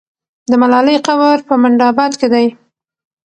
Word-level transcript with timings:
د 0.49 0.51
ملالۍ 0.61 0.97
قبر 1.07 1.37
په 1.47 1.53
منډآباد 1.61 2.11
کې 2.19 2.27
دی. 2.33 2.45